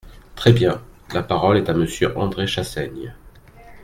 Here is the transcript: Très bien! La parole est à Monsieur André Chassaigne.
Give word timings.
Très 0.33 0.51
bien! 0.51 0.81
La 1.13 1.21
parole 1.21 1.57
est 1.59 1.69
à 1.69 1.75
Monsieur 1.75 2.17
André 2.17 2.47
Chassaigne. 2.47 3.13